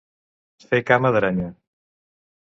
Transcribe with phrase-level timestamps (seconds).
[0.69, 1.49] Fer cama d'aranya.